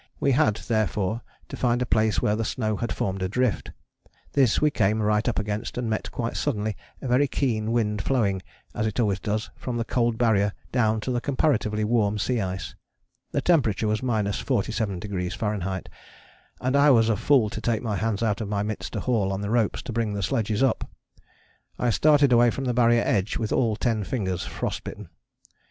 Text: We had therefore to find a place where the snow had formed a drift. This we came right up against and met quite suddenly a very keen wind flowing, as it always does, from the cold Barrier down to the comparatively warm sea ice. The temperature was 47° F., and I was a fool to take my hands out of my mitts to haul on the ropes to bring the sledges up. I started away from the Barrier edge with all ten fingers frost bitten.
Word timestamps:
We 0.19 0.31
had 0.31 0.55
therefore 0.67 1.21
to 1.47 1.55
find 1.55 1.79
a 1.79 1.85
place 1.85 2.23
where 2.23 2.35
the 2.35 2.43
snow 2.43 2.75
had 2.77 2.91
formed 2.91 3.21
a 3.21 3.29
drift. 3.29 3.69
This 4.33 4.59
we 4.59 4.71
came 4.71 4.99
right 4.99 5.29
up 5.29 5.37
against 5.37 5.77
and 5.77 5.91
met 5.91 6.09
quite 6.11 6.35
suddenly 6.35 6.75
a 7.03 7.07
very 7.07 7.27
keen 7.27 7.71
wind 7.71 8.01
flowing, 8.01 8.41
as 8.73 8.87
it 8.87 8.99
always 8.99 9.19
does, 9.19 9.51
from 9.55 9.77
the 9.77 9.85
cold 9.85 10.17
Barrier 10.17 10.53
down 10.71 11.01
to 11.01 11.11
the 11.11 11.21
comparatively 11.21 11.83
warm 11.83 12.17
sea 12.17 12.41
ice. 12.41 12.73
The 13.31 13.41
temperature 13.41 13.87
was 13.87 14.01
47° 14.01 15.31
F., 15.31 15.83
and 16.59 16.75
I 16.75 16.89
was 16.89 17.07
a 17.07 17.15
fool 17.15 17.51
to 17.51 17.61
take 17.61 17.83
my 17.83 17.97
hands 17.97 18.23
out 18.23 18.41
of 18.41 18.47
my 18.49 18.63
mitts 18.63 18.89
to 18.89 19.01
haul 19.01 19.31
on 19.31 19.41
the 19.41 19.51
ropes 19.51 19.83
to 19.83 19.93
bring 19.93 20.15
the 20.15 20.23
sledges 20.23 20.63
up. 20.63 20.89
I 21.77 21.91
started 21.91 22.33
away 22.33 22.49
from 22.49 22.65
the 22.65 22.73
Barrier 22.73 23.03
edge 23.05 23.37
with 23.37 23.51
all 23.51 23.75
ten 23.75 24.03
fingers 24.03 24.43
frost 24.47 24.83
bitten. 24.83 25.09